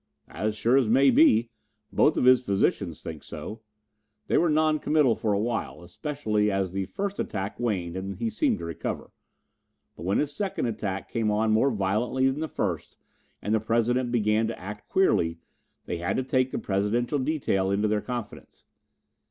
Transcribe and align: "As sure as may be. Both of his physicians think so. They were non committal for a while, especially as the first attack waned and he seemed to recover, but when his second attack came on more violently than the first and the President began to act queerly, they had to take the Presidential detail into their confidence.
"As 0.29 0.55
sure 0.55 0.77
as 0.79 0.87
may 0.87 1.11
be. 1.11 1.51
Both 1.93 2.17
of 2.17 2.25
his 2.25 2.41
physicians 2.43 3.03
think 3.03 3.21
so. 3.23 3.61
They 4.25 4.39
were 4.39 4.49
non 4.49 4.79
committal 4.79 5.13
for 5.13 5.31
a 5.31 5.39
while, 5.39 5.83
especially 5.83 6.49
as 6.49 6.71
the 6.71 6.85
first 6.85 7.19
attack 7.19 7.59
waned 7.59 7.95
and 7.95 8.15
he 8.15 8.31
seemed 8.31 8.57
to 8.57 8.65
recover, 8.65 9.11
but 9.95 10.01
when 10.01 10.17
his 10.17 10.35
second 10.35 10.65
attack 10.65 11.07
came 11.07 11.29
on 11.29 11.51
more 11.51 11.69
violently 11.69 12.25
than 12.31 12.39
the 12.39 12.47
first 12.47 12.97
and 13.43 13.53
the 13.53 13.59
President 13.59 14.11
began 14.11 14.47
to 14.47 14.57
act 14.59 14.89
queerly, 14.89 15.37
they 15.85 15.97
had 15.97 16.17
to 16.17 16.23
take 16.23 16.49
the 16.49 16.57
Presidential 16.57 17.19
detail 17.19 17.69
into 17.69 17.87
their 17.87 18.01
confidence. 18.01 18.65